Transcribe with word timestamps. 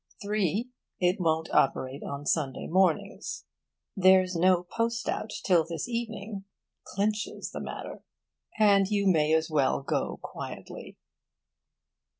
(3) 0.19 0.67
It 0.99 1.17
won't 1.19 1.53
operate 1.53 2.01
on 2.01 2.25
Sunday 2.25 2.65
mornings. 2.65 3.45
'There's 3.95 4.35
no 4.35 4.63
post 4.63 5.07
out 5.07 5.29
till 5.45 5.63
this 5.63 5.87
evening' 5.87 6.43
clinches 6.83 7.51
the 7.51 7.59
matter; 7.61 8.01
and 8.57 8.87
you 8.89 9.05
may 9.05 9.31
as 9.31 9.51
well 9.51 9.81
go 9.83 10.17
quietly. 10.23 10.97